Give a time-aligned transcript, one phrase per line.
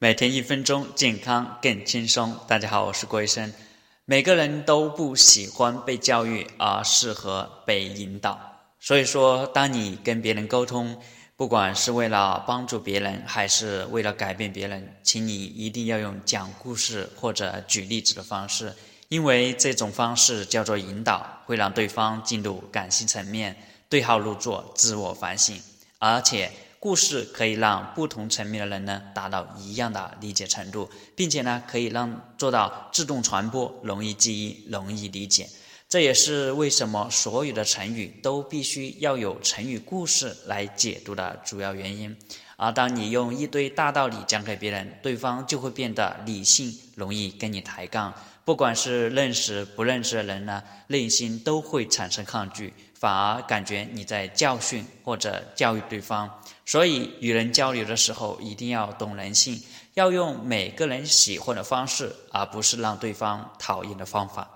[0.00, 2.36] 每天一分钟，健康更轻松。
[2.48, 3.54] 大家好，我是郭医生。
[4.04, 8.38] 每个人都不喜欢被教育，而适合被引导。
[8.80, 11.00] 所以说，当你跟别人沟通，
[11.36, 18.74] 不管是为了帮助别人，还是为了改变别人，请你一定要用讲故事或者举例子的方式，
[19.08, 23.56] 因为这种方式叫做引导，会让对方进入感性层面，
[23.88, 25.56] 对号入座，自我反省，
[26.00, 26.50] 而且。
[26.84, 35.48] 故事可以让不同层面的人呢达到一样的理解程度，并且呢可以让做到自动传播、容易记忆、容易理解。
[35.94, 42.16] 这也是为什么所有的成语都必须要有成语故事来解读的主要原因。
[42.56, 48.12] 而当你用一堆大道理讲给别人，对方就会变得理性，容易跟你抬杠。
[48.44, 56.28] 不管是认识不认识的人呢，内心都会产生抗拒，反而感觉你在教训或者教育对方。
[56.66, 59.62] 所以，与人交流的时候，一定要懂人性，
[59.94, 64.50] 要用每个人喜欢的方式，而不是让对方讨厌的方法。